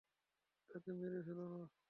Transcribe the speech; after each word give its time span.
তাকে 0.69 0.89
মেরে 0.99 1.19
ফেল 1.25 1.39
না। 1.53 1.61